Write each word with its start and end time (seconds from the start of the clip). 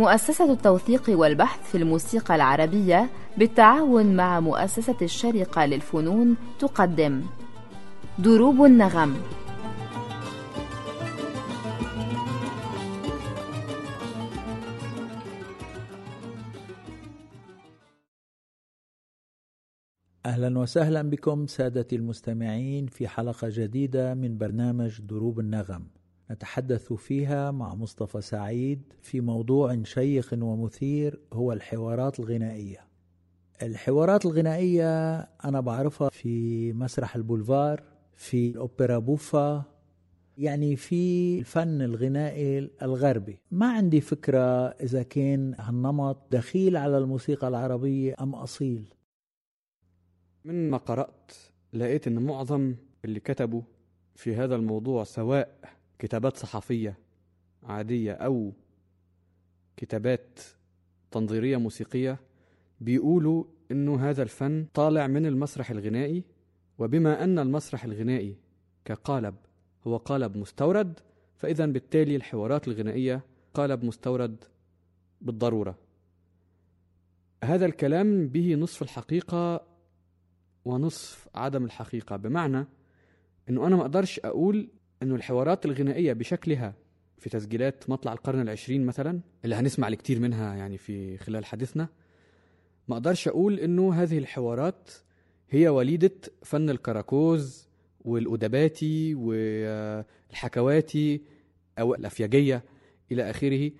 مؤسسة 0.00 0.52
التوثيق 0.52 1.02
والبحث 1.08 1.70
في 1.70 1.78
الموسيقى 1.78 2.34
العربية 2.34 3.10
بالتعاون 3.36 4.16
مع 4.16 4.40
مؤسسة 4.40 4.96
الشرقة 5.02 5.66
للفنون 5.66 6.36
تقدم. 6.60 7.22
دروب 8.18 8.64
النغم. 8.64 9.16
أهلا 20.26 20.58
وسهلا 20.58 21.02
بكم 21.02 21.46
سادتي 21.46 21.96
المستمعين 21.96 22.86
في 22.86 23.08
حلقة 23.08 23.48
جديدة 23.50 24.14
من 24.14 24.38
برنامج 24.38 25.00
دروب 25.00 25.40
النغم. 25.40 25.99
نتحدث 26.30 26.92
فيها 26.92 27.50
مع 27.50 27.74
مصطفى 27.74 28.20
سعيد 28.20 28.82
في 29.02 29.20
موضوع 29.20 29.82
شيق 29.82 30.34
ومثير 30.42 31.20
هو 31.32 31.52
الحوارات 31.52 32.20
الغنائية. 32.20 32.86
الحوارات 33.62 34.26
الغنائية 34.26 35.18
أنا 35.20 35.60
بعرفها 35.60 36.08
في 36.08 36.72
مسرح 36.72 37.16
البولفار 37.16 37.82
في 38.14 38.50
الأوبرا 38.50 38.98
بوفا 38.98 39.64
يعني 40.38 40.76
في 40.76 41.38
الفن 41.38 41.82
الغنائي 41.82 42.70
الغربي. 42.82 43.38
ما 43.50 43.72
عندي 43.72 44.00
فكرة 44.00 44.68
إذا 44.68 45.02
كان 45.02 45.54
هالنمط 45.58 46.16
دخيل 46.30 46.76
على 46.76 46.98
الموسيقى 46.98 47.48
العربية 47.48 48.14
أم 48.20 48.34
أصيل. 48.34 48.84
من 50.44 50.70
ما 50.70 50.76
قرأت 50.76 51.32
لقيت 51.72 52.06
إن 52.06 52.22
معظم 52.22 52.74
اللي 53.04 53.20
كتبوا 53.20 53.62
في 54.14 54.34
هذا 54.34 54.56
الموضوع 54.56 55.04
سواء 55.04 55.58
كتابات 56.00 56.36
صحفية 56.36 56.98
عادية 57.62 58.12
أو 58.12 58.52
كتابات 59.76 60.40
تنظيرية 61.10 61.56
موسيقية 61.56 62.20
بيقولوا 62.80 63.44
إنه 63.70 64.10
هذا 64.10 64.22
الفن 64.22 64.66
طالع 64.74 65.06
من 65.06 65.26
المسرح 65.26 65.70
الغنائي 65.70 66.24
وبما 66.78 67.24
أن 67.24 67.38
المسرح 67.38 67.84
الغنائي 67.84 68.36
كقالب 68.84 69.34
هو 69.86 69.96
قالب 69.96 70.36
مستورد 70.36 71.00
فإذا 71.36 71.66
بالتالي 71.66 72.16
الحوارات 72.16 72.68
الغنائية 72.68 73.22
قالب 73.54 73.84
مستورد 73.84 74.44
بالضرورة. 75.20 75.78
هذا 77.44 77.66
الكلام 77.66 78.28
به 78.28 78.54
نصف 78.54 78.82
الحقيقة 78.82 79.66
ونصف 80.64 81.28
عدم 81.34 81.64
الحقيقة 81.64 82.16
بمعنى 82.16 82.66
أنه 83.48 83.66
أنا 83.66 83.76
ما 83.76 83.82
أقدرش 83.82 84.20
أقول 84.24 84.68
أنه 85.02 85.14
الحوارات 85.14 85.64
الغنائية 85.64 86.12
بشكلها 86.12 86.74
في 87.18 87.30
تسجيلات 87.30 87.90
مطلع 87.90 88.12
القرن 88.12 88.40
العشرين 88.40 88.86
مثلا 88.86 89.20
اللي 89.44 89.54
هنسمع 89.56 89.88
الكثير 89.88 90.20
منها 90.20 90.54
يعني 90.54 90.78
في 90.78 91.18
خلال 91.18 91.44
حديثنا 91.44 91.88
ما 92.88 92.96
أقدرش 92.96 93.28
أقول 93.28 93.58
أنه 93.60 93.94
هذه 93.94 94.18
الحوارات 94.18 94.90
هي 95.50 95.68
وليدة 95.68 96.12
فن 96.42 96.70
الكراكوز 96.70 97.68
والأدباتي 98.04 99.14
والحكواتي 100.30 101.22
أو 101.78 101.94
الأفياجية 101.94 102.64
إلى 103.12 103.30
آخره 103.30 103.70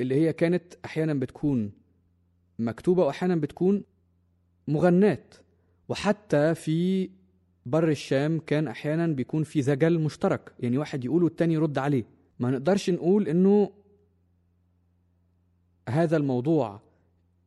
اللي 0.00 0.14
هي 0.14 0.32
كانت 0.32 0.74
أحيانا 0.84 1.14
بتكون 1.14 1.72
مكتوبة 2.58 3.04
وأحيانا 3.04 3.36
بتكون 3.36 3.84
مغنات 4.68 5.34
وحتى 5.88 6.54
في 6.54 7.10
بر 7.70 7.88
الشام 7.88 8.38
كان 8.38 8.68
أحيانا 8.68 9.06
بيكون 9.06 9.44
في 9.44 9.62
زجل 9.62 9.98
مشترك 9.98 10.52
يعني 10.60 10.78
واحد 10.78 11.04
يقول 11.04 11.24
والتاني 11.24 11.54
يرد 11.54 11.78
عليه. 11.78 12.04
ما 12.38 12.50
نقدرش 12.50 12.90
نقول 12.90 13.28
إنه 13.28 13.72
هذا 15.88 16.16
الموضوع 16.16 16.80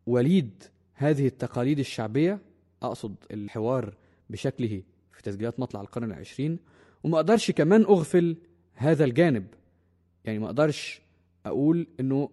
وليد 0.05 0.63
هذه 0.93 1.27
التقاليد 1.27 1.79
الشعبية 1.79 2.41
أقصد 2.83 3.15
الحوار 3.31 3.95
بشكله 4.29 4.83
في 5.11 5.21
تسجيلات 5.21 5.59
مطلع 5.59 5.81
القرن 5.81 6.11
العشرين. 6.11 6.59
وما 7.03 7.15
أقدرش 7.15 7.51
كمان 7.51 7.81
أغفل 7.81 8.37
هذا 8.73 9.05
الجانب 9.05 9.47
يعني 10.25 10.39
ما 10.39 10.45
أقدرش 10.45 11.01
أقول 11.45 11.87
أنه 11.99 12.29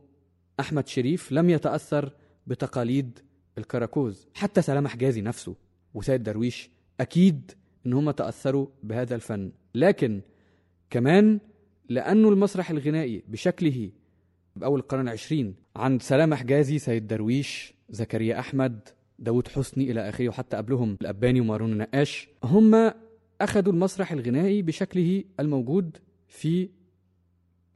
أحمد 0.61 0.89
شريف 0.89 1.33
لم 1.33 1.51
يتأثر 1.51 2.13
بتقاليد 2.47 3.19
الكراكوز. 3.59 4.29
حتى 4.35 4.63
سلام 4.63 4.89
حجازي 4.89 5.21
نفسه 5.21 5.57
وسيد 5.95 6.23
درويش 6.23 6.71
أكيد 7.01 7.53
إن 7.87 7.93
هم 7.93 8.11
تأثروا 8.11 8.67
بهذا 8.83 9.15
الفن. 9.15 9.53
لكن 9.75 10.21
كمان 10.91 11.41
لأنه 11.89 12.29
المسرح 12.29 12.71
الغنائي 12.71 13.23
بشكله 13.29 13.91
بأول 14.57 14.81
القرن 14.81 15.01
العشرين 15.01 15.55
عند 15.77 16.03
سلام 16.03 16.35
حجازي 16.35 16.79
سيد 16.79 17.07
درويش 17.07 17.75
زكريا 17.91 18.39
أحمد 18.39 18.89
داود 19.19 19.49
حسني 19.49 19.91
إلى 19.91 20.09
آخره 20.09 20.29
وحتى 20.29 20.57
قبلهم 20.57 20.97
الأباني 21.01 21.41
ومارون 21.41 21.73
النقاش 21.73 22.29
هم 22.45 22.93
أخذوا 23.41 23.73
المسرح 23.73 24.13
الغنائي 24.13 24.63
بشكله 24.63 25.25
الموجود 25.41 25.97
في 26.27 26.69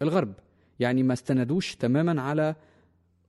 الغرب. 0.02 0.34
يعني 0.80 1.02
ما 1.02 1.12
استندوش 1.12 1.76
تماما 1.76 2.22
على 2.22 2.54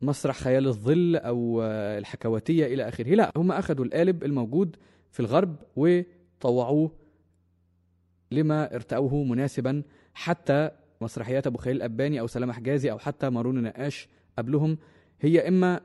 مسرح 0.02 0.38
خيال 0.38 0.68
الظل 0.68 1.16
أو 1.16 1.62
الحكواتية 1.98 2.66
إلى 2.66 2.88
آخره. 2.88 3.16
لا 3.16 3.32
هم 3.38 3.52
أخذوا 3.52 3.86
القالب 3.86 4.24
الموجود 4.24 4.76
في 5.12 5.20
الغرب 5.20 5.56
وطوعوه 6.46 6.92
لما 8.32 8.76
ارتأوه 8.76 9.24
مناسبا 9.24 9.84
حتى 10.14 10.70
مسرحيات 11.02 11.48
أبو 11.48 11.58
خليل 11.58 11.76
الأباني 11.76 12.20
أو 12.20 12.28
سلام 12.28 12.52
حجازي 12.52 12.92
أو 12.92 12.98
حتى 12.98 13.30
مارون 13.30 13.64
نقاش 13.64 14.08
قبلهم. 14.38 14.78
هي 15.22 15.48
إما 15.48 15.82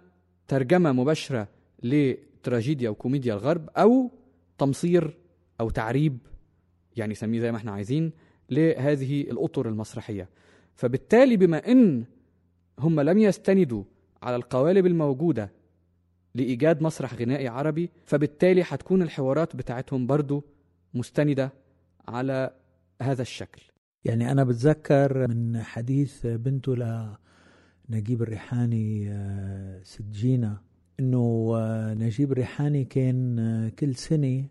ترجمة 0.49 0.93
مباشرة 0.93 1.49
لتراجيديا 1.83 2.91
وكوميديا 2.91 3.35
الغرب 3.35 3.69
أو 3.77 4.11
تمصير 4.59 5.17
أو 5.61 5.71
تعريب 5.71 6.19
يعني 6.97 7.15
سميه 7.15 7.41
زي 7.41 7.53
ما 7.53 7.59
إحنا 7.59 7.73
عايزين 7.73 8.13
لهذه 8.51 9.21
الأطر 9.21 9.69
المسرحية. 9.69 10.29
فبالتالي 10.75 11.37
بما 11.37 11.73
إن 11.73 12.05
هم 12.79 13.01
لم 13.01 13.19
يستندوا 13.19 13.85
على 14.23 14.37
القوالب 14.37 14.87
الموجودة 14.87 15.53
لإيجاد 16.39 16.83
مسرح 16.83 17.15
غنائي 17.15 17.49
عربي 17.49 17.91
فبالتالي 18.05 18.63
هتكون 18.67 19.03
الحوارات 19.03 19.57
بتاعتهم 19.57 20.07
برضو 20.07 20.45
مستندة 20.95 21.53
على 22.09 22.51
هذا 23.03 23.23
الشكل. 23.23 23.63
يعني 24.05 24.33
أنا 24.33 24.45
بتذكر 24.45 25.29
من 25.29 25.63
حديث 25.63 26.27
بنته 26.27 26.75
لنجيب 27.89 28.23
الريحاني 28.23 29.13
سجينة 29.85 30.59
إنه 31.01 31.55
نجيب 31.95 32.33
الريحاني 32.33 32.85
كان 32.85 33.71
كل 33.79 33.95
سنة 33.95 34.45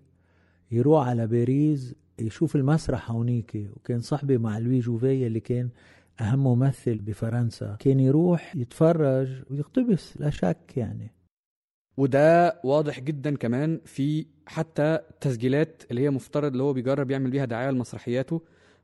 يروح 0.72 1.08
على 1.08 1.28
باريس 1.28 1.96
يشوف 2.20 2.56
المسرح 2.56 3.12
هونيك 3.12 3.70
وكان 3.76 4.00
صاحبي 4.00 4.38
مع 4.38 4.58
لوي 4.58 4.80
جوفي 4.80 5.28
اللي 5.28 5.40
كان 5.40 5.70
أهم 6.22 6.44
ممثل 6.44 6.98
بفرنسا. 6.98 7.76
كان 7.80 8.00
يروح 8.00 8.56
يتفرج 8.56 9.30
ويقتبس 9.50 10.18
لا 10.18 10.30
شك 10.30 10.74
يعني. 10.78 11.12
وده 11.98 12.60
واضح 12.64 13.00
جدا 13.00 13.36
كمان 13.36 13.82
في 13.86 14.26
حتى 14.46 15.00
تسجيلات 15.22 15.84
اللي 15.92 16.02
هي 16.02 16.10
مفترض 16.10 16.52
اللي 16.52 16.64
هو 16.64 16.74
بيجرب 16.74 17.12
يعمل 17.12 17.30
بيها 17.30 17.46
دعاية 17.46 17.72
لمسرحياته 17.72 18.42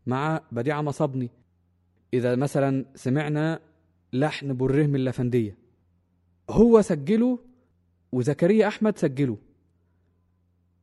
مع 0.07 0.41
بديعه 0.51 0.81
مصابني 0.81 1.29
إذا 2.13 2.35
مثلا 2.35 2.85
سمعنا 2.95 3.59
لحن 4.13 4.53
بالرهم 4.53 4.95
اللافنديه 4.95 5.57
هو 6.49 6.81
سجله 6.81 7.39
وزكريا 8.11 8.67
أحمد 8.67 8.97
سجله. 8.97 9.37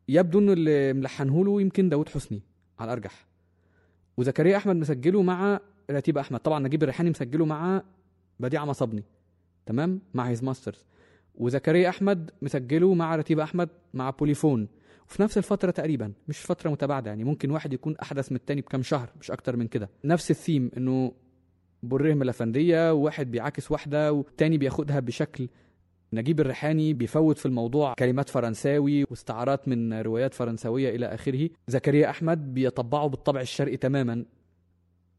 يبدو 0.09 0.39
إنه 0.39 0.53
اللي 0.53 0.93
ملحنه 0.93 1.45
له 1.45 1.61
يمكن 1.61 1.89
داود 1.89 2.09
حسني 2.09 2.43
على 2.79 2.89
الأرجح. 2.89 3.27
وزكريا 4.17 4.57
أحمد 4.57 4.77
مسجله 4.77 5.23
مع 5.23 5.61
رتيب 5.91 6.19
أحمد. 6.19 6.41
طبعا 6.41 6.59
نجيب 6.59 6.83
الريحاني 6.83 7.11
مسجله 7.11 7.45
مع 7.45 7.83
بديعه 8.41 8.65
مصابني 8.65 9.05
تمام؟ 9.67 10.01
مع 10.15 10.29
His 10.29 10.45
Master's 10.45 10.85
وزكريا 11.35 11.89
أحمد 11.89 12.31
مسجله 12.43 12.95
مع 12.95 13.17
رتيب 13.17 13.41
أحمد 13.41 13.69
مع 13.95 14.11
بوليفون. 14.11 14.69
وفي 15.09 15.23
نفس 15.23 15.39
الفترة 15.39 15.71
تقريبا 15.71 16.13
مش 16.29 16.39
فترة 16.39 16.71
متباعدة 16.71 17.11
يعني 17.11 17.25
ممكن 17.25 17.51
واحد 17.51 17.73
يكون 17.73 17.97
أحدث 17.97 18.33
من 18.33 18.37
التاني 18.37 18.61
بكام 18.61 18.83
شهر 18.83 19.11
مش 19.21 19.31
أكتر 19.31 19.57
من 19.57 19.67
كده. 19.67 19.91
نفس 20.05 20.31
الثيم 20.31 20.71
إنه 20.77 21.13
بالرهم 21.83 22.23
الافنديه 22.23 22.93
وواحد 22.93 23.31
بيعاكس 23.31 23.71
واحدة 23.71 24.13
والتاني 24.13 24.59
بياخدها 24.59 25.01
بشكل 25.01 25.49
نجيب 26.13 26.41
الريحاني 26.41 26.95
بيفوت 26.95 27.39
في 27.39 27.47
الموضوع 27.47 27.95
كلمات 27.95 28.29
فرنساوي 28.29 29.05
واستعارات 29.11 29.69
من 29.69 30.01
روايات 30.01 30.35
فرنسويه 30.35 30.97
إلى 30.97 31.07
آخره. 31.07 31.49
زكريا 31.69 32.11
أحمد 32.11 32.55
بيطبعه 32.55 33.07
بالطبع 33.07 33.41
الشرقي 33.41 33.77
تماما. 33.77 34.25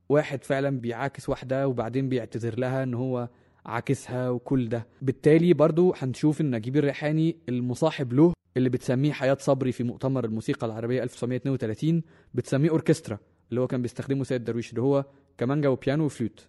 واحد 0.10 0.44
فعلا 0.44 0.80
بيعاكس 0.80 1.30
واحدة 1.30 1.68
وبعدين 1.68 2.10
بيعتذر 2.10 2.60
لها 2.60 2.84
إن 2.84 2.94
هو 2.94 3.30
عاكسها 3.66 4.30
وكل 4.30 4.70
ده. 4.70 4.88
بالتالي 5.02 5.54
برضو 5.54 5.94
هنشوف 5.98 6.42
إن 6.42 6.56
نجيب 6.56 6.78
الريحاني 6.78 7.38
المصاحب 7.50 8.14
له 8.14 8.34
اللي 8.58 8.70
بتسميه 8.70 9.12
حياة 9.12 9.38
صبري 9.40 9.72
في 9.72 9.84
مؤتمر 9.84 10.26
الموسيقى 10.26 10.68
العربية 10.68 11.04
1932 11.04 12.02
بتسميه 12.34 12.70
أوركسترا 12.70 13.18
اللي 13.50 13.62
هو 13.62 13.68
كان 13.68 13.82
بيستخدمه 13.82 14.24
سيد 14.24 14.44
درويش 14.44 14.70
اللي 14.70 14.82
هو 14.82 15.06
كمانجا 15.38 15.70
وبيانو 15.70 16.06
وفلوت. 16.06 16.48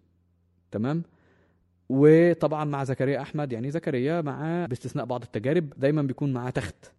تمام؟ 0.71 1.03
وطبعا 1.89 2.65
مع 2.65 2.85
زكريا 2.85 3.21
أحمد 3.23 3.53
يعني 3.53 3.71
زكريا 3.71 4.21
مع 4.21 4.67
باستثناء 4.67 5.05
بعض 5.07 5.23
التجارب 5.23 5.73
دايما 5.77 6.03
بيكون 6.03 6.33
معاه 6.33 6.51
تخت. 6.51 6.93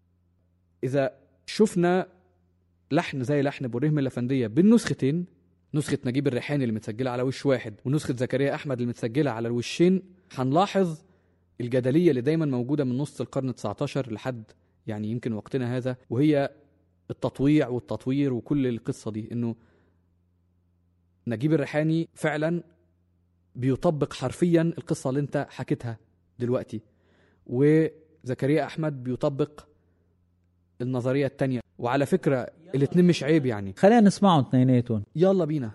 إذا 0.84 1.12
شفنا 1.46 2.08
لحن 2.92 3.24
زي 3.24 3.42
لحن 3.42 3.68
بريهم 3.68 4.00
الافنديه 4.00 4.48
بالنسختين 4.48 5.26
نسخة 5.74 5.98
نجيب 6.06 6.28
الريحاني 6.28 6.64
اللي 6.64 6.76
متسجلة 6.76 7.12
على 7.12 7.24
وش 7.24 7.46
واحد 7.46 7.74
ونسخة 7.86 8.16
زكريا 8.16 8.56
أحمد 8.56 8.78
اللي 8.78 8.90
متسجلة 8.90 9.32
على 9.32 9.48
الوشين. 9.48 10.02
هنلاحظ 10.32 11.02
الجدلية 11.62 12.10
اللي 12.10 12.22
دايما 12.22 12.46
موجودة 12.46 12.84
من 12.84 12.98
نص 12.98 13.22
القرن 13.22 13.56
19 13.56 14.14
لحد 14.14 14.44
يعني 14.88 15.08
يمكن 15.12 15.34
وقتنا 15.34 15.78
هذا 15.78 15.98
وهي 16.10 16.50
التطويع 17.12 17.68
والتطوير 17.68 18.34
وكل 18.34 18.68
القصة 18.68 19.12
دي 19.12 19.30
إنه 19.32 19.56
نجيب 21.28 21.54
الريحاني 21.54 22.10
فعلا 22.14 22.64
بيطبق 23.56 24.14
حرفيا 24.14 24.62
القصة 24.62 25.10
اللي 25.10 25.20
أنت 25.20 25.48
حكيتها 25.50 25.98
دلوقتي 26.40 26.82
وزكريا 27.48 28.66
أحمد 28.66 29.04
بيطبق 29.04 29.66
النظرية 30.82 31.26
التانية. 31.26 31.60
وعلى 31.80 32.06
فكرة 32.06 32.48
الاتنين 32.76 33.08
مش 33.08 33.24
عيب 33.24 33.46
يعني. 33.46 33.74
خلينا 33.78 34.02
نسمعهم 34.02 34.40
اثنيناتهم 34.40 35.04
يلا 35.16 35.46
بينا. 35.46 35.72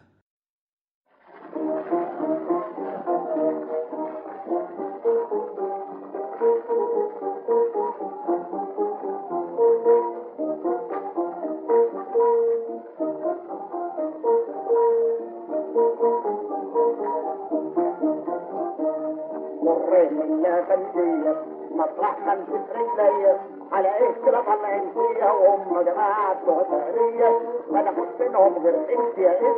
مطرح 21.71 22.19
ما 22.27 22.33
امسك 22.33 22.67
رجليا 22.75 23.58
على 23.73 23.89
كده 24.27 24.41
طالعين 24.41 24.83
فيها 24.95 25.33
وهم 25.33 25.77
جماعة 25.83 26.37
سعودية 26.47 27.39
ما 27.71 27.83
ناخد 27.83 28.07
منهم 28.21 28.55
غير 28.65 28.75
انت 28.75 29.19
يا 29.19 29.39
اسم 29.41 29.57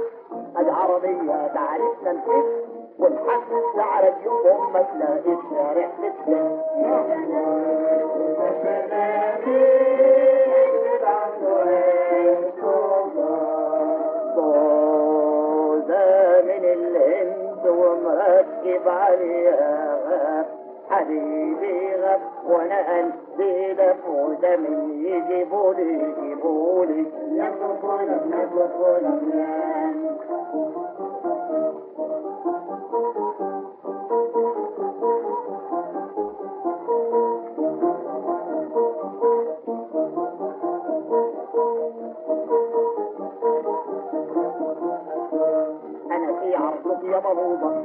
ادي 0.57 0.71
عربية 0.71 1.47
تعرفنا 1.55 2.21
سعر 3.77 4.05
اليوم 4.21 4.73
ما 4.73 4.83
تلاقيش 4.83 5.45
يا 5.53 5.73
رحلة 5.73 6.13
ده 15.89 16.43
من 16.43 16.65
الهند 16.65 17.67
عليها. 18.89 20.47
حبيبي 20.91 21.95
غاب 22.03 22.21
وأنا 22.49 23.01
did 23.41 23.79
a 23.81 23.95
poor 24.05 24.37
demi, 24.41 25.01
give 25.29 25.53
or 25.53 25.73
did, 25.75 26.13
give 26.21 26.45
or 26.45 26.87
did, 26.87 27.09
never 27.33 27.73
for 28.77 29.01
them. 29.01 29.90
يا 47.03 47.19
بلوضة 47.19 47.85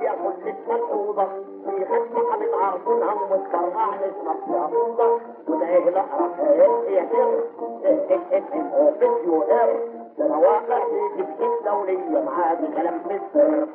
يا 0.00 0.12
كل 0.24 0.54
ملحوظة 0.68 1.24
في 1.64 1.84
خدمة 1.84 2.30
حبيب 2.32 2.54
عرضنا 2.54 3.12
ومتكرع 3.12 3.86
نسمع 3.94 4.34
في 4.46 4.58
عروضة 4.58 5.20
وده 5.48 5.66
إيه 5.66 5.90
لا 5.90 6.00
راح 6.00 6.40
يا 6.88 7.06
سر 7.12 7.44
اوفيس 8.74 9.24
يو 9.26 9.42
ار 9.42 9.76
ده 10.18 10.26
أنا 10.26 10.36
واقع 10.36 10.84
في 10.84 11.22
جبهة 11.22 11.74
دولية 11.74 12.20
معادي 12.24 12.66
السر 13.10 13.66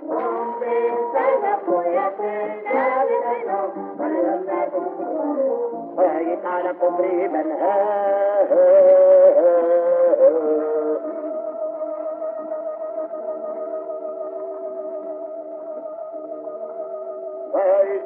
فايت 5.98 6.46
على 6.46 6.74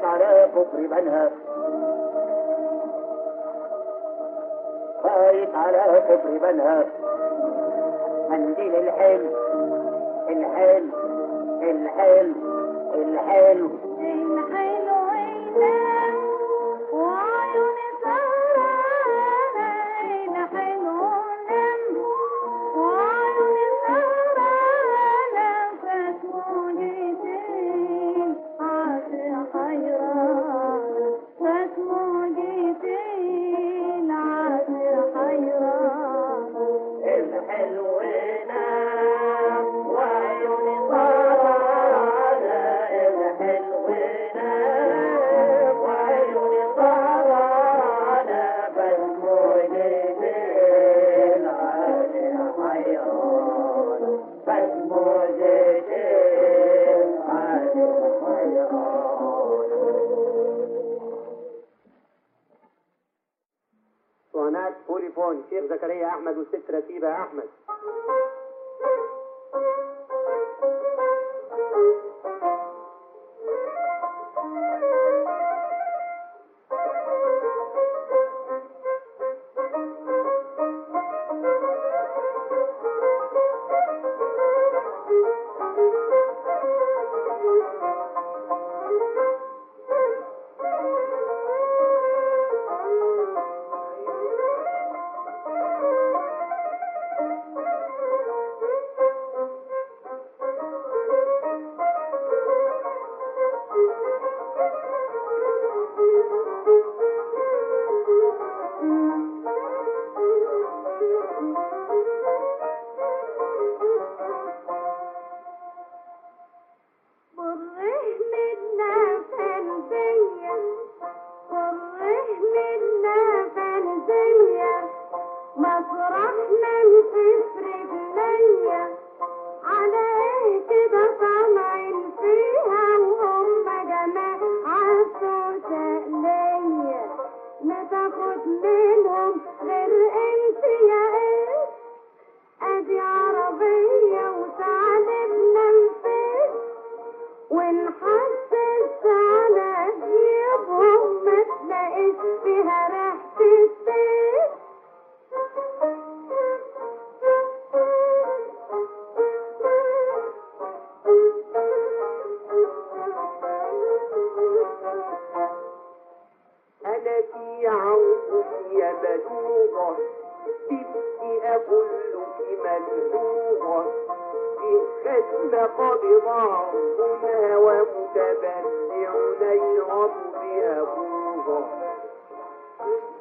على 0.04 0.48
كفر 0.56 0.88
بنها 0.88 1.30
فايت 5.04 5.56
على 5.56 6.04
كفر 6.10 6.38
بنها 6.38 6.86
منديل 8.30 8.75
الحلم. 8.75 9.31
الحلم. 10.30 10.92
الحلم. 11.62 12.36
الحلم. 12.96 13.79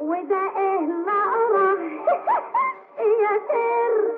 وده 0.00 0.42
إيه 0.56 0.80
مقرة 0.80 1.78
يا 2.98 3.40
سر 3.48 4.12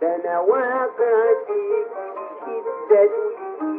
ده 0.00 0.16
أنا 0.16 0.40
واقع 0.40 1.34
فيك 1.46 1.86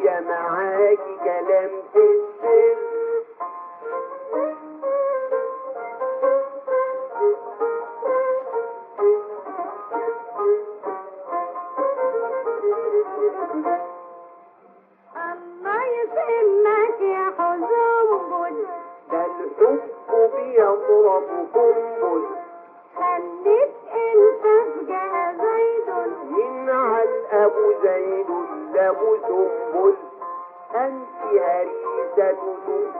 يا 0.05 0.19
معاكي 0.21 1.17
كلام 1.23 1.69
في 1.93 2.24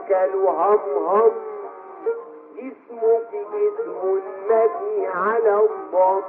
تؤكل 0.08 0.36
همهم 0.46 1.30
اسمك 2.58 3.34
اسم 3.34 4.20
مبني 4.50 5.06
على 5.06 5.60
الضم. 5.60 6.22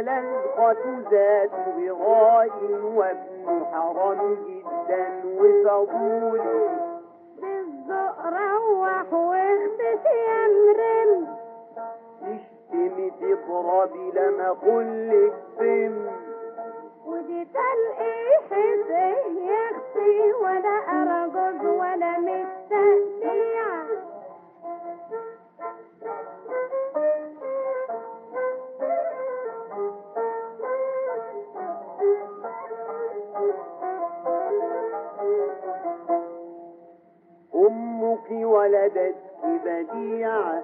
لزقة 0.00 0.98
ذات 1.10 1.50
بغاء 1.76 2.50
وابن 2.96 3.64
حرام 3.72 4.34
جدا 4.46 5.22
وفضولي 5.24 6.68
بالذوق 7.40 8.18
روح 8.26 9.12
واختش 9.12 10.04
يا 10.28 10.46
مرن 10.48 11.26
تشتمي 12.20 13.10
تضربي 13.10 14.10
لما 14.14 14.46
اقولك 14.48 15.32
سم 15.58 16.06
ودي 17.06 17.44
تلقيح 17.44 18.52
إيه 18.52 19.46
يا 19.46 19.70
أختي 19.70 20.32
ولا 20.42 20.76
ارجز 20.88 21.64
ولا 21.66 22.18
مستقليع 22.18 23.59
ولدتك 38.80 39.14
بديعة 39.64 40.62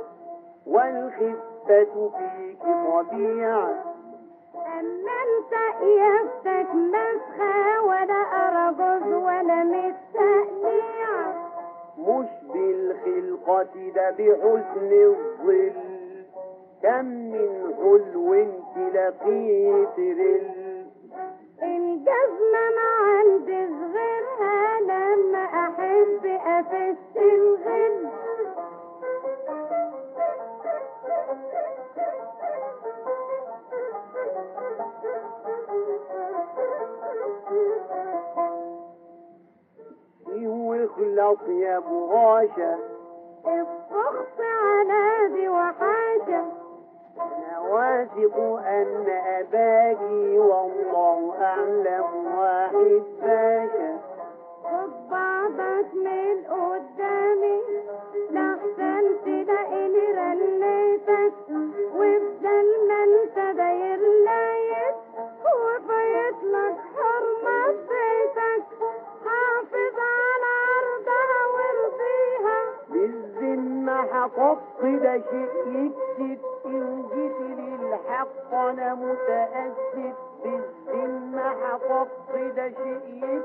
والخفة 0.67 2.11
فيك 2.11 2.63
طبيعة 2.63 3.85
اما 4.55 5.17
انت 5.27 5.53
قياستك 5.81 6.75
مسخة 6.75 7.85
ولا 7.85 8.23
ارجز 8.33 9.13
ولا 9.13 9.65
مستقليع 9.65 11.33
مش 11.99 12.27
بالخلقة 12.53 13.91
ده 13.95 14.11
بحسن 14.11 14.93
الظل 14.93 15.73
كم 16.83 17.05
من 17.07 17.75
حلو 17.77 18.35
انت 18.35 18.95
لقيت 18.95 19.99
رل 20.19 20.87
الجزمة 21.63 22.65
ما 22.77 22.89
عندي 23.07 23.65
غيرها 23.65 24.16
واخلص 40.35 41.49
يا 41.49 41.77
ابو 41.77 42.07
غاشا 42.07 42.79
الضغط 43.47 44.41
على 44.41 45.29
دي 45.35 45.49
وحاجة 45.49 46.45
أنا 47.17 47.59
واثق 47.61 48.37
أن 48.67 49.07
أباكي 49.09 50.39
والله 50.39 51.35
أعلم 51.41 52.39
واحد 52.39 53.03
باشا. 53.23 53.96
من 56.07 56.45
قدامي 56.45 57.61
لحسن 58.31 59.05
تلاقيني 59.25 60.07
رنيتك 60.19 61.33
وبدل 61.95 62.69
ما 62.89 63.05
أنت 63.05 63.57
داير 63.57 64.01
لايت 64.25 64.95
وفايت 65.45 66.37
لك 66.45 66.77
حرمة 66.97 67.67
بيتك. 67.73 68.65
حافظ 69.25 69.97
على 69.99 70.53
عرضها 70.67 71.41
وارضيها. 71.55 72.59
بالذمة 72.91 73.97
حفظت 74.13 74.83
ده 74.85 75.23
شيء 75.31 75.69
يكتب 75.69 76.41
إن 76.67 77.03
جيت 77.15 77.59
للحق 77.59 78.55
أنا 78.55 78.95
متأسف. 78.95 80.17
بالذمة 80.45 81.49
حفظت 81.49 82.55
ده 82.57 82.69
شيء 82.69 83.01
جيت 83.21 83.43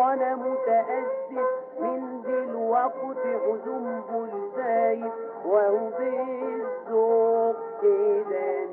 أنا 0.00 0.34
متأسف 0.36 1.50
من 1.80 2.22
دلوقتي 2.22 3.38
حزن 3.46 4.02
بلزايد 4.10 5.10
وهو 5.44 5.90
بالذوق 5.98 7.56
كده 7.82 8.69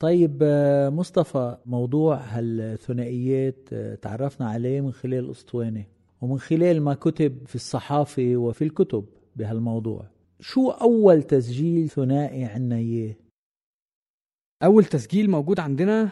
طيب 0.00 0.38
آه، 0.42 0.88
مصطفى 0.88 1.56
موضوع 1.66 2.16
هالثنائيات 2.16 3.68
آه، 3.72 3.94
تعرفنا 3.94 4.50
عليه 4.50 4.80
من 4.80 4.92
خلال 4.92 5.24
الأسطوانة 5.24 5.84
ومن 6.20 6.38
خلال 6.38 6.82
ما 6.82 6.94
كتب 6.94 7.46
في 7.46 7.54
الصحافة 7.54 8.36
وفي 8.36 8.64
الكتب 8.64 9.04
بهالموضوع. 9.36 10.06
شو 10.40 10.70
أول 10.70 11.22
تسجيل 11.22 11.88
ثنائي 11.88 12.44
عنا 12.44 12.76
إياه؟ 12.76 13.14
أول 14.62 14.84
تسجيل 14.84 15.30
موجود 15.30 15.60
عندنا 15.60 16.10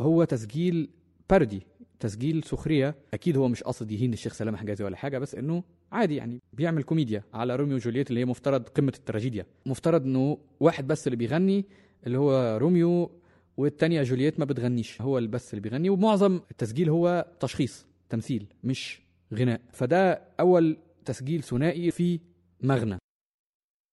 هو 0.00 0.24
تسجيل 0.24 0.90
باردي 1.30 1.66
تسجيل 2.00 2.44
سخرية. 2.44 2.94
أكيد 3.14 3.36
هو 3.36 3.48
مش 3.48 3.62
قاصد 3.62 3.90
يهين 3.90 4.12
الشيخ 4.12 4.32
سلام 4.32 4.56
حجازي 4.56 4.84
ولا 4.84 4.96
حاجة 4.96 5.18
بس 5.18 5.34
إنه 5.34 5.62
عادي 5.92 6.16
يعني 6.16 6.40
بيعمل 6.52 6.82
كوميديا 6.82 7.22
على 7.32 7.56
روميو 7.56 7.76
وجولييت 7.76 8.10
اللي 8.10 8.20
هي 8.20 8.24
مفترض 8.24 8.68
قمة 8.68 8.92
التراجيديا. 8.96 9.46
مفترض 9.66 10.04
إنه 10.04 10.38
واحد 10.60 10.86
بس 10.86 11.06
اللي 11.06 11.16
بيغني 11.16 11.64
اللي 12.06 12.18
هو 12.18 12.58
روميو 12.58 13.10
والتانية 13.56 14.02
جولييت 14.02 14.40
ما 14.40 14.44
بتغنيش 14.44 15.02
هو 15.02 15.18
اللي 15.18 15.28
بس 15.28 15.54
اللي 15.54 15.60
بيغني 15.60 15.90
ومعظم 15.90 16.40
التسجيل 16.50 16.90
هو 16.90 17.26
تشخيص 17.40 17.86
تمثيل 18.08 18.46
مش 18.64 19.02
غناء. 19.34 19.60
فده 19.72 20.22
أول 20.40 20.76
تسجيل 21.04 21.42
ثنائي 21.42 21.90
في 21.90 22.20
مغنى. 22.60 22.98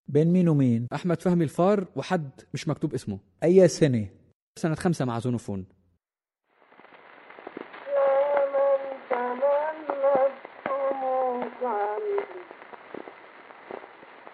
بين 0.08 0.32
مين 0.32 0.48
ومين؟ 0.48 0.86
أحمد 0.94 1.22
فهمي 1.22 1.44
الفار 1.44 1.86
وحد 1.96 2.30
مش 2.54 2.68
مكتوب 2.68 2.94
اسمه. 2.94 3.18
أي 3.42 3.68
سنة؟ 3.68 4.08
سنة 4.58 4.74
خمسة 4.74 5.04
مع 5.04 5.18
زونوفون. 5.18 5.66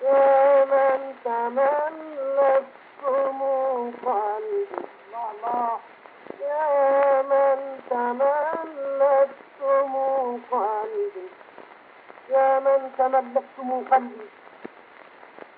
يا 0.04 1.87
تملت 13.08 13.44
سموك 13.56 13.92
عني 13.92 14.10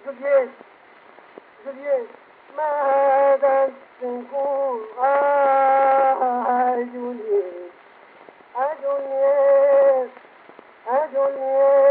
جولييت 0.07 0.51
جولييت 1.67 2.09
ما 2.57 2.63
هذا 2.63 3.73
آه 4.99 6.75
جولييت 6.95 7.71
أجوليت 8.57 10.11
أجوليت 10.89 11.21
ما 11.47 11.90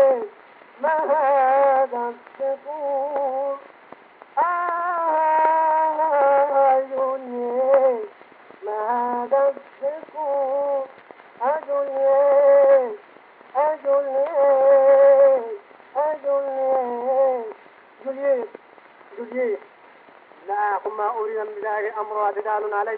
من 21.44 21.62
بذلك 21.62 21.94
أمر 21.98 22.26
اعتدال 22.26 22.74
علي 22.74 22.98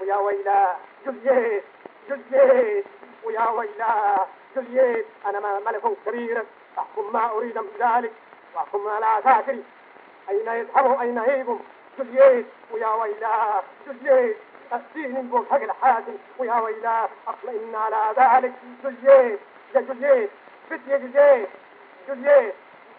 ويا 0.00 0.16
ويلا 0.16 0.76
جولييت 1.06 1.64
جولييت 2.08 2.84
ويا 3.24 3.48
ويلا 3.48 4.26
جولييت 4.56 5.06
أنا 5.26 5.60
ملك 5.66 5.82
كبير. 6.06 6.44
أحكم 6.78 7.12
ما 7.12 7.30
أريد 7.30 7.58
من 7.58 7.70
ذلك. 7.80 8.12
وأحكم 8.54 8.88
على 8.88 9.22
ساتري 9.24 9.64
أين 10.30 10.48
يذهبوا 10.48 11.00
أين 11.00 11.18
هيبهم 11.18 11.60
جولييت 11.98 12.46
ويا 12.70 12.88
ويلا 12.88 13.62
جولييت 13.86 14.36
أسيني 14.72 15.22
بوجهك 15.22 15.62
الحاكم. 15.62 16.16
ويا 16.38 16.54
ويلا 16.60 17.08
أطمئن 17.28 17.74
على 17.74 18.14
ذلك. 18.16 18.52
جولييت 18.84 19.40
يا 19.74 19.80
جولييت 19.80 20.30
بنت 20.70 20.88
يا 20.88 20.96
جولييت 20.96 21.48
جولييت 22.08 22.54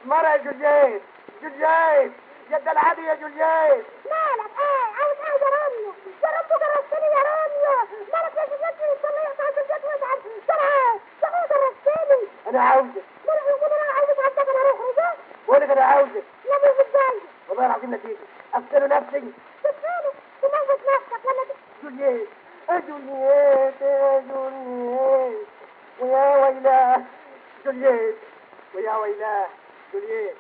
مرة 0.05 0.27
يا 0.27 0.37
جولييت 0.37 1.01
جولييت 1.41 2.11
يد 2.51 2.67
العادي 2.67 3.01
يا 3.01 3.15
جولييت 3.15 3.85
مالك 4.11 4.51
إيه 4.59 4.85
عاوز 4.99 5.17
يا 5.41 5.49
راميو 5.57 5.93
يا 6.23 6.29
رب 6.37 6.49
جرستني 6.61 7.07
يا 7.15 7.21
راميو 7.29 7.73
مالك 8.13 8.35
يا 8.37 8.45
جدتي 8.45 8.87
صلي 9.03 9.19
على 9.39 9.51
جدتي 9.57 9.87
وازعل 9.87 10.19
سرعه 10.47 10.99
سرعه 11.21 11.47
جرستني 11.51 12.27
أنا 12.47 12.61
عاوزك. 12.61 13.03
مالك 13.27 13.47
يقول 13.47 13.71
أنا 13.71 13.91
عاوز 13.93 14.19
عندك 14.19 14.49
أنا 14.49 14.61
أروح 14.61 14.79
رجال 14.81 15.15
وأنا 15.47 15.73
أنا 15.73 15.83
عاوزك. 15.83 16.23
لا 16.45 16.55
مش 16.57 16.75
بتضايق 16.79 17.23
والله 17.49 17.65
العظيم 17.65 17.93
نتيجة 17.95 18.17
أقتل 18.53 18.87
نفسي. 18.87 19.33
تتخيل 19.63 20.05
تموت 20.41 20.79
نفسك 20.89 21.25
ولا 21.25 21.43
جولييت 21.83 22.29
جولييت 22.89 23.79
جولييت 24.29 25.47
ويا 25.99 26.35
ويلا 26.47 27.01
جولييت 27.65 28.15
ويا 28.75 28.95
ويلا 28.95 29.45
جولييت 29.93 30.35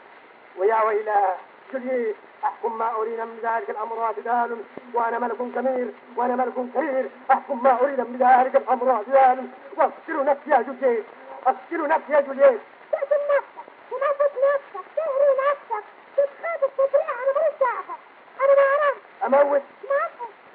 ويا 0.57 0.83
ويلا 0.83 1.35
جولييت 1.73 2.15
أحكم 2.43 2.77
ما 2.77 2.91
أريد 2.95 3.19
من 3.19 3.39
ذلك 3.43 3.69
الأمر 3.69 4.03
اعتدال 4.03 4.57
وأنا 4.93 5.19
ملك 5.19 5.37
كبير 5.37 5.93
وأنا 6.15 6.35
ملك 6.35 6.53
كبير. 6.75 7.09
أحكم 7.31 7.63
ما 7.63 7.81
أريد 7.81 7.99
من 7.99 8.17
ذلك 8.19 8.55
الأمر 8.55 8.91
اعتدال 8.91 9.47
وأقتل 9.77 10.25
نفسي 10.25 10.49
يا 10.49 10.61
جولييت 10.61 11.05
أقتل 11.47 11.87
نفسي 11.87 12.13
يا 12.13 12.21
جولييت 12.21 12.59
تقتل 12.91 13.21
نفسك 13.35 13.65
تموت 13.89 14.31
نفسك 14.45 14.85
تهري 14.95 15.31
نفسك 15.51 15.83
تتخاطب 16.17 16.71
أنا 17.09 17.31
ماليش 17.35 17.59
دعوه 17.59 17.95
أنا 18.41 18.53
ما 18.55 18.61
أعرفش 18.61 19.63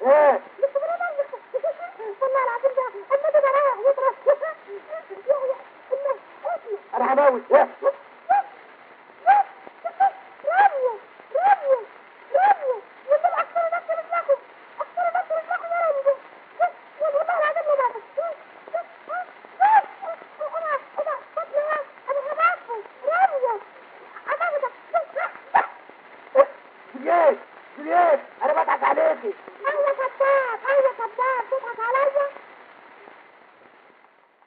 إيه؟ 0.01 0.39
والله 2.21 2.43
العظيم 2.43 2.71
ده 2.75 2.87
النبي 3.15 3.39
ده 3.41 3.89
يضرب 3.89 4.15
أنا 6.95 7.13
هموت. 7.29 7.41
إيه؟ 7.51 7.67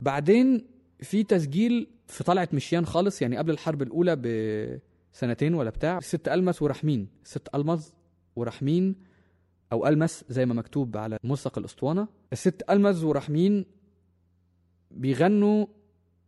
بعدين 0.09 0.67
في 1.01 1.23
تسجيل 1.23 1.89
في 2.07 2.25
طلعت 2.25 2.55
مشيان 2.55 2.87
خالص 2.87 3.23
يعني 3.23 3.37
قبل 3.37 3.51
الحرب 3.51 3.83
الأولى 3.83 4.17
بسنتين 5.13 5.55
ولا 5.55 5.71
بتاع 5.71 6.01
ست 6.01 6.29
ألمس 6.29 6.63
ورحمين 6.63 7.09
ست 7.25 7.49
ألمز 7.55 7.95
ورحمين 8.37 8.95
أو 9.73 9.87
ألمس 9.87 10.25
زي 10.29 10.47
ما 10.47 10.55
مكتوب 10.55 10.97
على 10.97 11.19
ملصق 11.25 11.59
الأسطوانة. 11.59 12.09
الست 12.33 12.63
ألمز 12.71 13.05
ورحمين 13.05 13.65
بيغنوا 14.91 15.67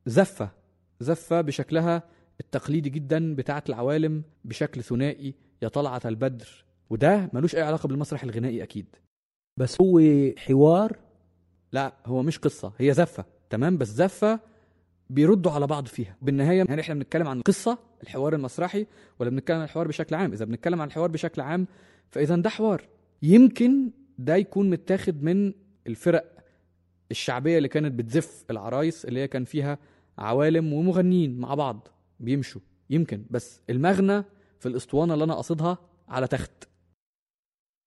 زفة 0.07 0.51
زفة 1.01 1.41
بشكلها 1.41 2.03
التقليدي 2.41 2.91
جدا 2.91 3.35
بتاعه 3.35 3.65
العوالم 3.69 4.23
بشكل 4.45 4.83
ثنائي 4.83 5.35
يا 5.63 5.69
طلعت 5.69 6.07
البدر. 6.07 6.65
وده 6.91 7.31
ملوش 7.33 7.57
أي 7.57 7.63
علاقة 7.63 7.87
بالمسرح 7.87 8.23
الغنائي 8.23 8.63
أكيد. 8.63 8.97
بس 9.57 9.81
هو 9.81 10.01
حوار؟ 10.39 10.99
لا 11.73 11.97
هو 12.07 12.23
مش 12.23 12.39
قصة 12.39 12.73
هي 12.79 12.95
زفة. 12.95 13.40
تمام 13.51 13.79
بس 13.79 13.89
زفة 13.89 14.41
بيردوا 15.11 15.53
على 15.53 15.67
بعض 15.67 15.87
فيها. 15.87 16.17
بالنهاية 16.23 16.65
يعني 16.69 16.81
إحنا 16.81 16.95
بنتكلم 16.95 17.29
عن 17.29 17.41
قصة 17.41 17.79
الحوار 18.03 18.35
المسرحي 18.35 18.87
ولا 19.19 19.31
بنتكلم 19.31 19.57
عن 19.57 19.65
الحوار 19.65 19.89
بشكل 19.89 20.15
عام؟ 20.15 20.33
إذا 20.33 20.45
بنتكلم 20.45 20.81
عن 20.81 20.89
الحوار 20.89 21.11
بشكل 21.11 21.41
عام 21.41 21.67
فإذا 22.11 22.37
ده 22.37 22.51
حوار. 22.51 22.89
يمكن 23.23 23.91
ده 24.19 24.37
يكون 24.37 24.71
متاخد 24.71 25.23
من 25.23 25.53
الفرق 25.87 26.37
الشعبية 27.11 27.57
اللي 27.59 27.69
كانت 27.69 27.93
بتزف 27.93 28.45
العرايس 28.51 29.05
اللي 29.05 29.21
هي 29.21 29.29
كان 29.29 29.45
فيها 29.45 29.79
عوالم 30.19 30.73
ومغنيين 30.73 31.39
مع 31.41 31.55
بعض 31.55 31.89
بيمشوا. 32.21 32.61
يمكن 32.91 33.25
بس 33.31 33.61
المغنى 33.71 34.25
في 34.59 34.67
الأسطوانة 34.67 35.15
اللي 35.15 35.25
أنا 35.25 35.35
قصدها 35.35 35.79
على 36.09 36.27
تخت. 36.27 36.69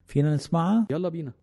فينا 0.05 0.35
نسمعها؟ 0.35 0.87
يلا 0.91 1.09
بينا. 1.09 1.33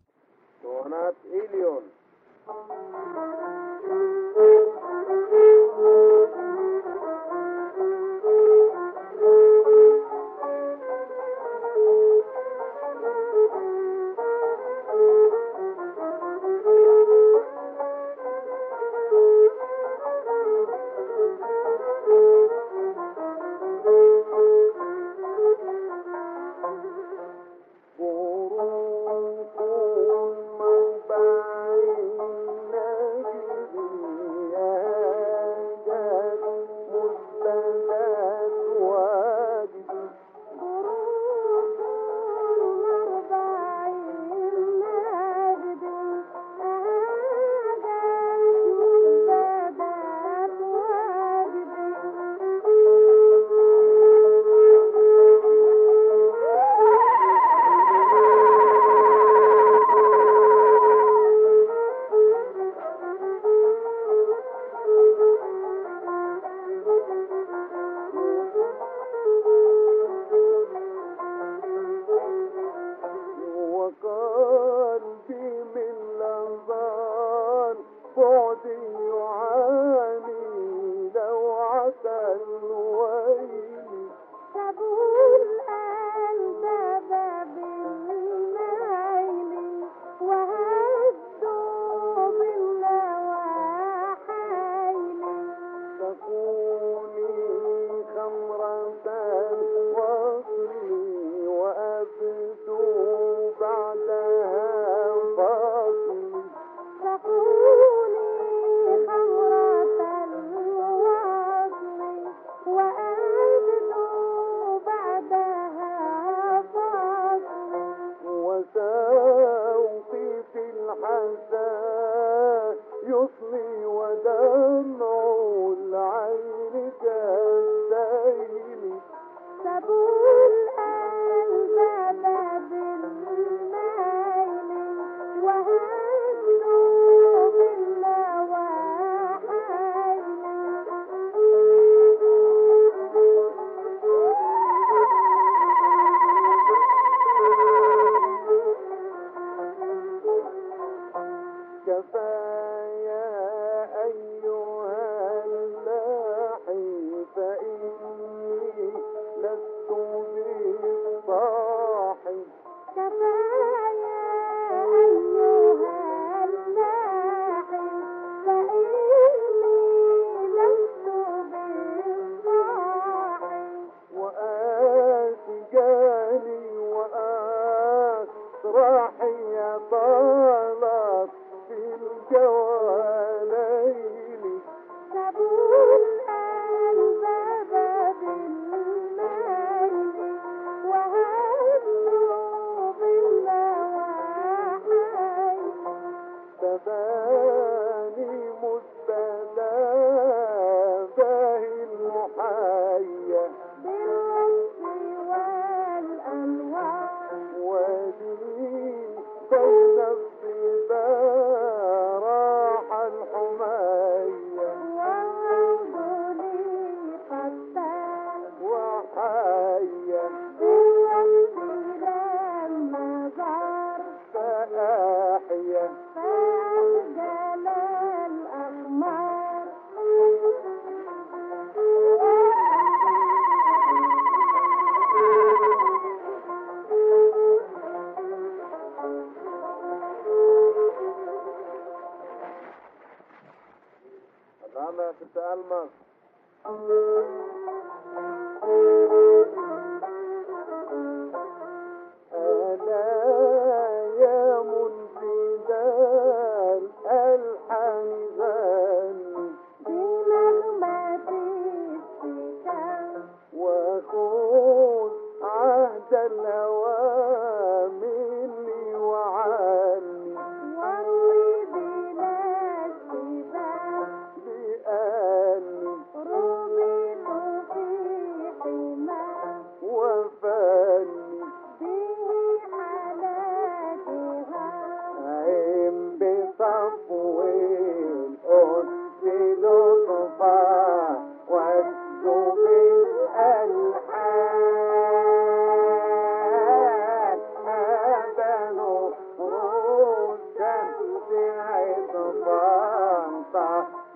bangsa 302.45 303.69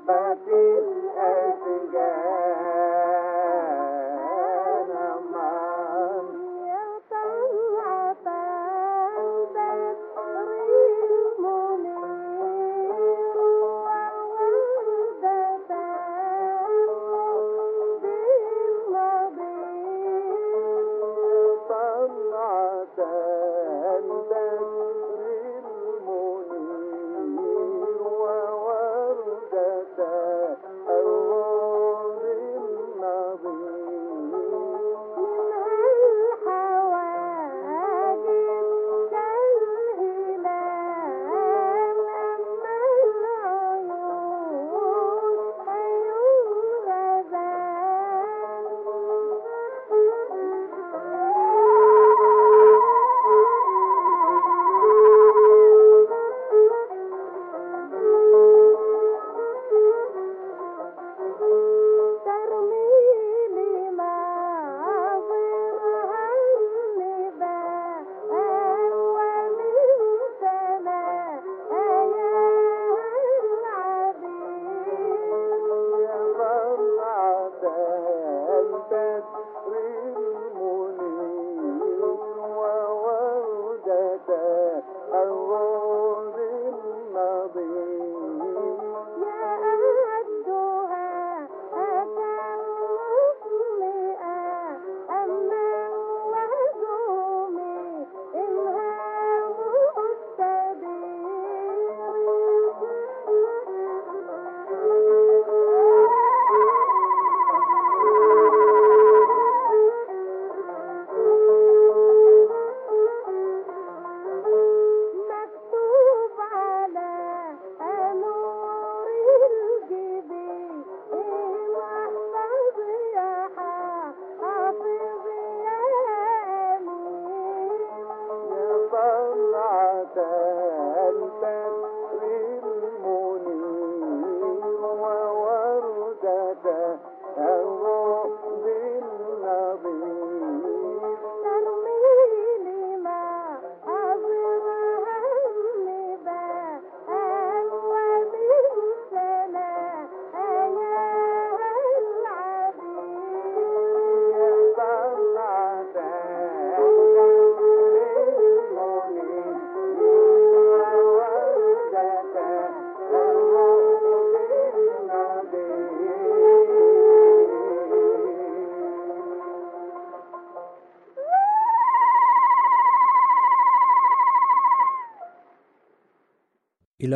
bagi 0.06 0.66
esinggen 1.18 2.83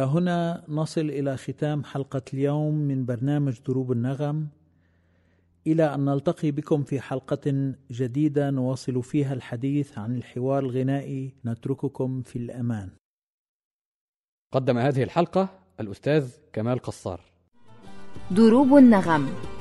هنا 0.05 0.65
نصل 0.69 1.01
إلى 1.01 1.37
ختام 1.37 1.85
حلقة 1.85 2.23
اليوم 2.35 2.75
من 2.75 3.07
برنامج 3.07 3.61
دروب 3.67 3.93
النغم. 3.93 4.49
إلى 5.67 5.95
أن 5.95 6.05
نلتقي 6.05 6.51
بكم 6.51 6.83
في 6.83 7.01
حلقة 7.01 7.75
جديدة 7.91 8.51
نواصل 8.51 9.03
فيها 9.03 9.35
الحديث 9.35 9.99
عن 9.99 10.17
الحوار 10.17 10.59
الغنائي 10.65 11.35
نترككم 11.45 12.23
في 12.23 12.37
الأمان. 12.37 12.91
قدم 14.53 14.79
هذه 14.79 15.03
الحلقة 15.03 15.49
الأستاذ 15.81 16.31
كمال 16.53 16.79
قصار. 16.79 17.21
دروب 18.31 18.77
النغم. 18.77 19.58